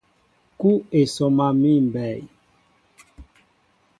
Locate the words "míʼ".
1.61-1.77